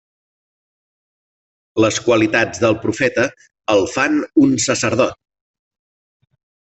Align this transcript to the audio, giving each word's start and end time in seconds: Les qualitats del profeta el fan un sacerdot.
Les 1.83 1.99
qualitats 2.07 2.63
del 2.63 2.77
profeta 2.85 3.25
el 3.75 3.85
fan 3.97 4.17
un 4.47 4.57
sacerdot. 4.65 5.17